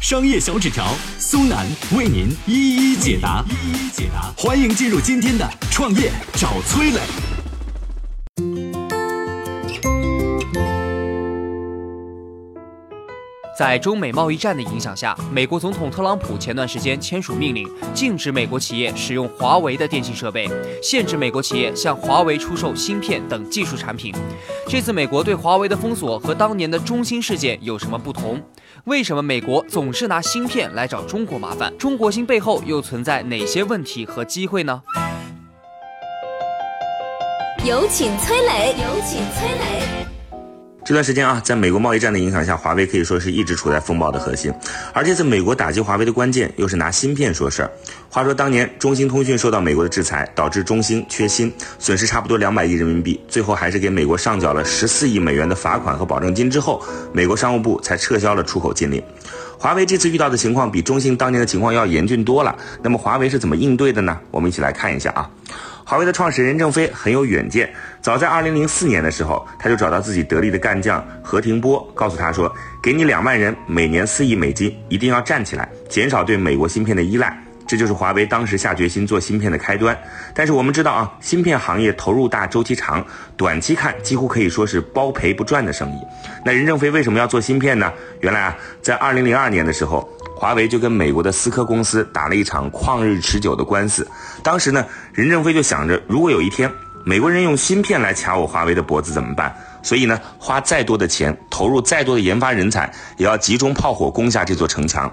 [0.00, 4.32] 商业小纸条苏南为您一一解答，一一解答。
[4.34, 7.39] 欢迎进入今天的创业找崔磊。
[13.60, 20.48] 在中美贸易战的影响下，美国总统特朗普前段时间签署命令，禁止美国企业使用华为的电信设备，
[20.82, 24.14] 限制美国企业向华为出售芯片等技术产品。
[24.66, 28.40] 这次美国对华为的封锁和当年的中兴事件有什么不同？
[28.84, 31.70] 为什么美国总是拿芯片来找中国麻烦？
[31.76, 34.82] 中国芯背后又存在哪些问题和机会呢？
[37.62, 39.99] 有请崔磊，有请崔磊。
[40.90, 44.52] 这段时间啊，在美国贸易战的影响下，华为可以说是一直处在风暴的核心。
[44.92, 47.70] 而这次美国打击华为的关键，又是拿芯片说事儿。
[48.08, 59.00] 话说当年中兴通讯受到美国的制裁，导致中兴缺芯，损失差不多两百亿人民币，最后还是给美国上缴了十四亿美元的罚款和保证金之后，美国商务部才撤销了出口禁令。
[59.56, 62.56] 华为这次遇到的情况比中兴当年的情况要严峻多了。
[62.82, 64.18] 那么华为是怎么应对的呢？
[64.32, 65.30] 我们一起来看一下啊。
[65.90, 67.68] 华为的创始人任正非很有远见，
[68.00, 79.96] 早在二零零四年的时候，他就找到自己得力的干将何庭波，告诉他说：“给你两万人，每年四亿美金，一定要站起来，减少对美国芯片的依赖。”这就是华为当时下决心做芯片的开端。
[80.32, 83.04] 但是我们知道啊，芯片行业投入大，周期长，
[83.36, 86.00] 短期看几乎可以说是包赔不赚的生意。
[86.44, 87.92] 那任正非为什么要做芯片呢？
[88.20, 90.08] 原来啊，在二零零二年的时候。
[90.40, 94.08] 华为就跟美国的思科公司打了一场旷日持久的官司。
[94.42, 94.82] 当时呢，
[95.12, 96.72] 任正非就想着，如果有一天
[97.04, 99.54] 美国人用芯片来卡我华为的脖子怎么办？
[99.82, 105.12] 所以呢，花再多的钱，投入再多的研发人才，也要集中炮火攻下这座城墙。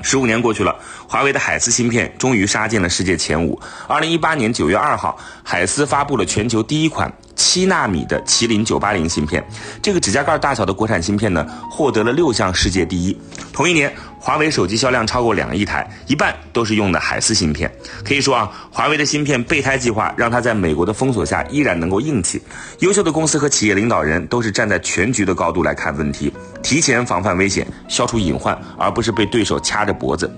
[0.00, 0.76] 十五年过去了，
[1.08, 3.60] 华为的海思芯片终于杀进了世界前五。
[3.88, 9.44] 二零一八年九月二号，海思发布了全球第一款七纳米的麒麟九八零芯片。
[9.80, 13.16] 这个指甲盖大小的国产芯片呢，获得了六项世界第一。
[13.52, 13.94] 同一年，
[14.24, 17.68] 华为手机销量超过两亿台，一半都是用的海思芯片。
[18.04, 22.40] 可以说啊，华为的芯片备胎计划让它在美国的封锁下依然能够硬气。
[22.78, 26.32] 优秀的公司和企业领导人都是站在全局的高度来看问题，
[26.62, 30.32] 提前防范危险，消除隐患，而不是被对手掐着脖子。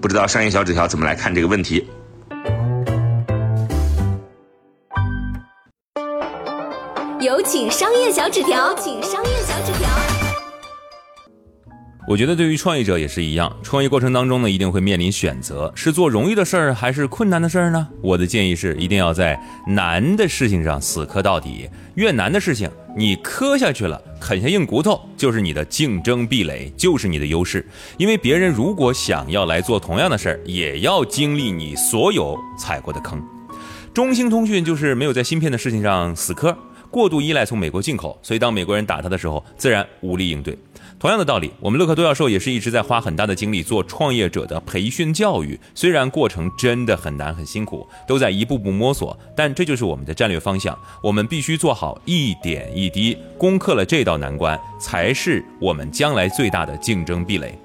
[0.00, 1.86] 不知道商业小纸条怎么来看这个问题？
[7.20, 10.05] 有请商业小纸条，请商业小纸条。
[12.08, 17.88] 我觉得对于创业者也是一样，创业过程当中呢，一定会面临选择，是做容易的事儿还是困难的事儿呢？
[18.00, 19.36] 我的建议是，一定要在
[19.66, 21.68] 难的事情上死磕到底。
[21.96, 27.66] 越难的事情，你磕下去了，啃下硬骨头，就是你的竞争壁垒，就是你的优势。
[27.96, 33.20] 因为别人如果想要来做同样的事儿，也要经历你所有踩过的坑。
[33.92, 36.56] 中兴通讯就是没有在芯片的事情上死磕，
[36.90, 40.56] 过度依赖从美国进口，所以当美国人打他的时候，自然无力应对。
[40.98, 45.58] 同样的道理，我们乐客多教授也是一直在花很大的精力做创业者的培训教育。
[45.74, 50.76] 虽然过程真的很难很辛苦，都在一步步摸索，但这就是我们的战略方向。
[51.02, 57.58] 我们必须做好一点一滴，攻克了这道难关，才是我们将来最大的竞争壁垒。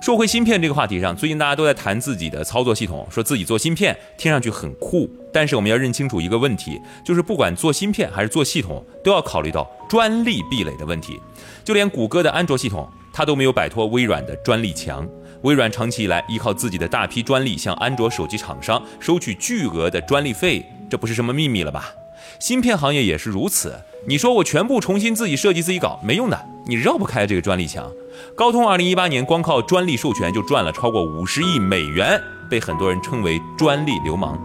[0.00, 5.10] 说回芯片这个话题上，最近大家都在谈自己的操作系统，说自己做芯片听上去很酷。
[5.32, 11.18] 但是我们要认清楚一个问题，就是不管做芯片还是做系统，都要考虑到专利壁垒的问题。
[11.64, 15.08] 就连谷歌的安卓系统，它都没有摆脱微软的专利墙。
[15.42, 21.92] 微软长期以来依靠自己的大批专利向安卓手机厂商收取巨额的专利费，这不是什么秘密了吧？
[22.38, 23.74] 芯片行业也是如此。
[24.06, 27.90] 你说我全部重新自己设计自己搞没用的，你绕不开这个专利墙。
[28.34, 34.38] 高通二零一八年光靠专利授权就赚了超过五十亿美元，被很多人称为专利流氓。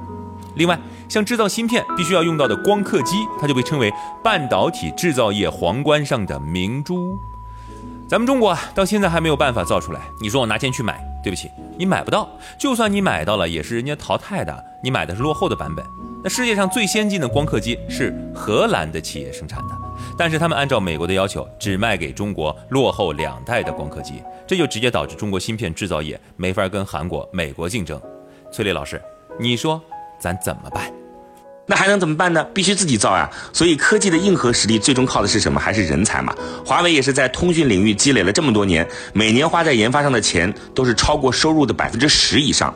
[0.56, 0.78] 另外，
[1.10, 3.92] 像制造芯片必须要用到的光刻机，它就被称为
[4.24, 7.18] 半导体制造业皇冠上的明珠。
[8.08, 10.02] 咱们中国啊，到现在还没有办法造出来。
[10.20, 12.30] 你说我拿钱去买，对不起，你买不到。
[12.60, 15.86] 就算你买到了，也是人家淘汰的，你买的是落后的版本。
[16.22, 19.76] 那世界上最先进的光刻机是荷兰的企业生产的，
[20.22, 28.00] 但是他们按照美国的要求，只卖给中国落后两代的光刻机，这就直接导致中国芯片制造业没法跟韩国、美国竞争。
[28.52, 29.02] 崔丽老师，
[29.40, 29.82] 你说
[30.20, 30.94] 咱怎么办？
[31.66, 32.44] 那还能怎么办呢？
[32.54, 33.28] 必须自己造呀！
[33.52, 35.60] 所以科技的硬核实力最终靠的是什么？
[35.60, 36.36] 还是人才嘛。
[36.64, 42.72] 华为也是在通讯领域积累了这么多年，每年花在研发上的钱都是超过收入的百分之十以上，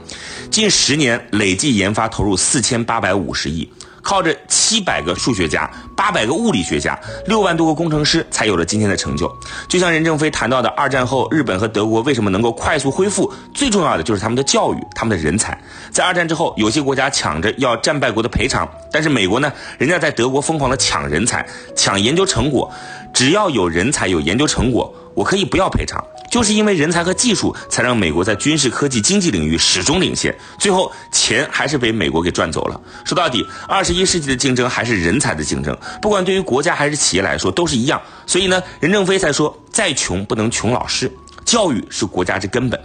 [0.49, 3.71] 近十年累计研发投入四千八百五十亿。
[4.01, 4.35] 靠着
[4.75, 9.33] 一百个数学家、八百个物理学家、六万多个工程师，才有了今天的成就。
[9.69, 13.33] 就像任正非谈到的，二战后日本和德国为什么能够快速恢复？
[13.53, 15.57] 最重要的就是他们的教育、他们的人才。
[15.91, 22.69] 在二战之后，有些国家抢着要战败国的赔偿，但是美国呢，人家在德国疯狂的抢人才、抢研究成果，
[23.15, 26.03] 只要有人才、有研究成果，我可以不要赔偿。
[26.29, 30.37] 就是因为人才和技术，才让美国在军事、科技、经济领域始终领先。
[30.59, 32.81] 最后，钱还是被美国给赚走了。
[33.05, 38.01] 说到底，二十一世纪的竞争还是人才的竞争，不管对于国家还是企业来说都是一样。
[38.27, 41.09] 所以呢，任正非才说，再穷不能穷老师，
[41.45, 42.77] 教育是国家之根本。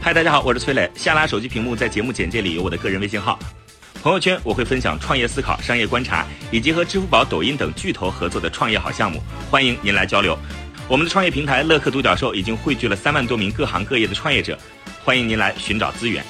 [0.00, 0.90] 嗨，大家好，我是崔磊。
[0.96, 3.38] 下拉手机屏幕，在节目简介里有我的个人微信号。
[4.08, 9.20] 朋友圈我会分享创业思考、商业观察，以及和支付宝、抖音等巨头合作的创业好项目，
[9.50, 10.34] 欢迎您来交流。
[10.88, 14.58] 我们的创业平台乐客独角兽已经汇聚了三万多名各行各业的创业者，
[15.04, 16.24] 欢迎您来寻找资源。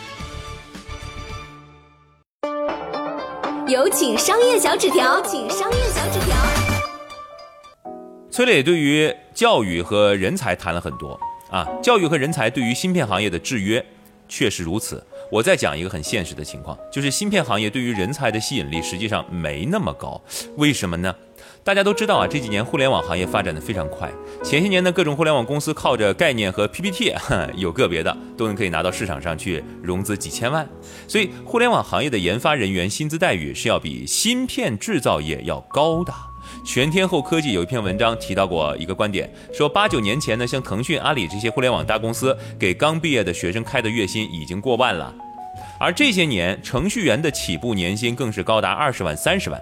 [3.68, 6.36] 有请商业小纸条，请商业小纸条。
[8.28, 11.16] 崔磊对于教育和人才谈了很多
[11.48, 13.86] 啊，教育和人才对于芯片行业的制约
[14.28, 15.06] 确实如此。
[15.30, 20.20] 我再讲一个很现实的情况，就是芯片行业对于人才的吸引力实际上没那么高，
[20.56, 21.14] 为什么呢？
[21.62, 24.10] 大家都知道啊，这几年互联网行业发展的非常快，
[24.42, 27.12] 前些年呢，各种互联网公司靠着概念和 PPT，
[27.56, 30.66] 有个别的都能可以拿到市场上去融资几千万，
[31.06, 36.12] 所以互联网行业的研发人员薪资待遇是要比芯片制造业要高的。
[36.64, 45.14] 全天候科技有一篇文章提到过一个观点，说八九年前呢，像腾讯、阿里这些互联网大公司给刚毕业的学生开的月薪已经过万了，
[45.80, 49.60] 而这些年程序员的起步年薪更是高达二十万、三十万。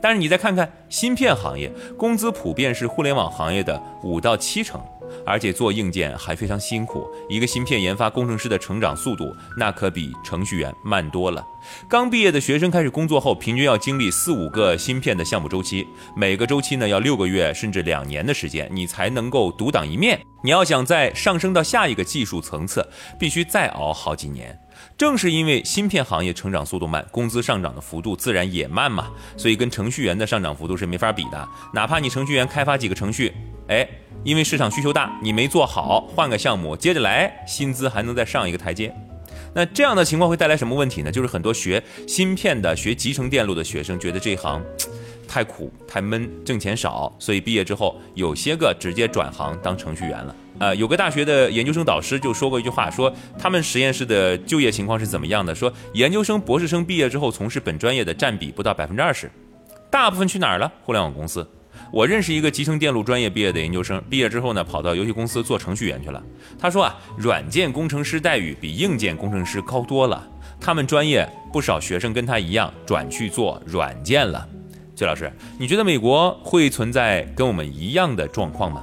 [0.00, 4.80] 但是你再看看芯片行业，工资普遍是互联网行业的五到七成。
[5.24, 11.44] 而且做硬件还非常辛苦，一个芯片研发工程师的成长速度，那可比程序员慢多了。
[11.88, 15.86] 刚毕业的学生开始工作后，平均要经历四五个芯片的项目周期，
[16.16, 20.20] 每个周期呢要六个月甚至两年的时间，你才能够独当一面。
[20.44, 22.86] 你要想再上升到下一个技术层次，
[23.18, 24.56] 必须再熬好几年。
[24.96, 31.48] 正是因为芯片行业成长速度慢，工资上涨的幅度自然也慢嘛，所以跟程序员的上涨幅度是没法比的。
[31.74, 33.32] 哪怕你程序员开发几个程序，
[33.68, 33.88] 哎。
[34.24, 38.92] 因为市场需求大，你没做好，换个项目接着来，薪资还能再上一个台阶。
[39.54, 41.12] 那这样的情况会带来什么问题呢？
[41.12, 44.60] 就是很多学芯片的、学集成电路的学生觉得这一行
[45.28, 50.34] 太苦、太闷，挣钱少，所以毕业之后有些个直接转行当程序员了。
[50.58, 55.54] 呃，有个大学的研究生导师就说过一句话，说他们实验室的就业情况是怎么样的？
[55.54, 59.30] 说研究生、博士生毕业之后从事本专业的占比不到百分之二十，
[59.88, 60.72] 大部分去哪儿了？
[60.82, 61.48] 互联网公司。
[61.92, 66.22] 我认识一个集成电路专业毕业的研究生，毕业之后呢，跑到游戏公司做程序员去了。
[66.58, 70.26] 他说啊，软件工程师待遇比硬件工程师高多了。
[70.60, 74.46] 他们专业不少学生跟他一样转去做软件了。
[74.94, 78.82] 崔老师，你觉得美国会存在跟我们一样的状况吗？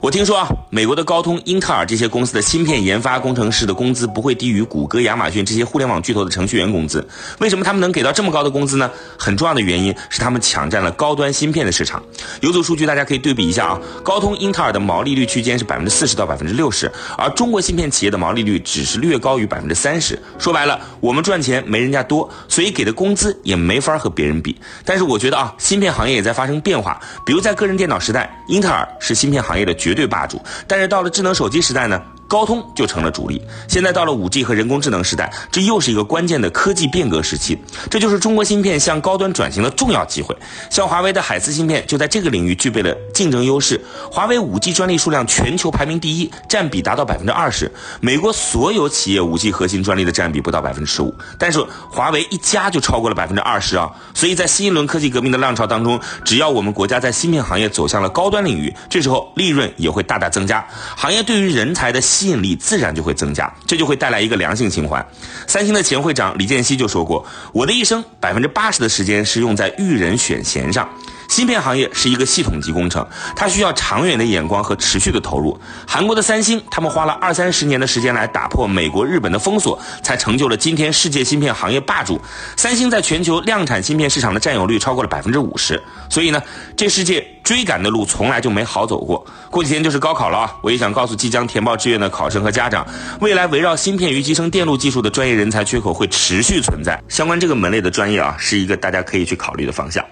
[0.00, 7.06] 我听说啊，美国的高通、英特尔这些公司的芯片研发工程师的工资不会低于谷歌、亚马逊这些互联网巨头的程序员工资。
[7.38, 8.90] 为什么他们能给到这么高的工资呢？
[9.18, 12.02] 很重要的原因是他们抢占了高端芯片的市场。
[12.40, 20.18] 有组数据大家可以对比一下啊，高通、英特尔的毛利率区间是百分之四十到百分之六十，而中国芯片企业的毛利率只是略高于百分之三十。
[20.38, 24.58] 说白了，我们赚钱没人家多，所以给的工资也没法和别人比。
[24.82, 29.89] 但是我觉得啊，芯片行业也在发生变化，比如在个人电脑时代，英特尔是芯片行业的绝。
[29.90, 32.00] 绝对霸主，但是到了智能手机时代呢？
[32.30, 33.42] 高通就成了主力。
[33.66, 37.58] 现在到了五 G 和人工智能时代，这又是一个关键的科技变革时期。
[37.90, 40.36] 这就是中国芯片向高端转型的重要机会。
[40.70, 43.84] 像华为的海思芯片就在这个领域具备了竞争优势。
[44.12, 47.68] 华为五 G 专利数量全球排名第一，占比达到百分之二十。
[48.00, 51.58] 美国所有企业五 G 核心专利的占比不到百分之十五，但是
[51.90, 53.90] 华为一家就超过了百分之二十啊！
[54.14, 60.64] 所以在新一轮科技革命的浪潮当中，只要我们国家在芯片行业走向了高端领域，这时候利润也会大大增加。
[60.96, 62.00] 行业对于人才的。
[62.20, 65.02] 吸引力自然就会增加，这就会带来一个良性循环。
[65.46, 67.24] 三星的前会长李健熙就说过
[67.54, 70.86] ：“我的一生百分之八十的时间是用在育人选贤上。”
[71.30, 73.06] 芯片行业是一个系统级工程，
[73.36, 75.56] 它需要长远的眼光和持续的投入。
[75.86, 82.20] 韩国的三星，他们花了二三十年的时间来打破美国、日本的封锁，才成就了今天世界芯片行业霸主。
[82.56, 86.42] 三星在全球量产芯片市场的占有率超过了百分之五十，所以呢，
[86.76, 89.24] 这世界追赶的路从来就没好走过。
[89.52, 92.84] 过几天就是高考了啊，我也想告诉即将填报志愿的考生和家长，
[93.20, 100.04] 未来围绕芯片与集成电路技术的专业人才缺口会持续存在，相关这个门类的专业啊，是一个大家可以去考虑的方向。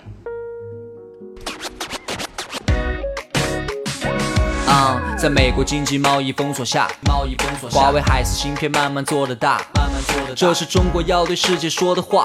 [5.18, 10.34] 在美国经济贸易封锁下，贸易封锁下，华为海思芯片慢慢做得大，慢慢做得大。
[10.36, 12.24] 这是中国要对世界说的话。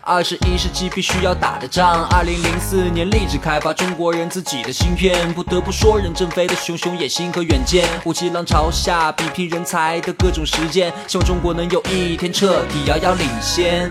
[0.00, 2.06] 二十一世纪必须要打的仗。
[2.10, 7.84] 二零零四年立志开发中国人自己的芯片，不得不说任正非的熊熊野心和远见。
[8.04, 13.90] 五七浪潮下比拼人才的各种实践，希望中国能有一天彻底遥遥领先。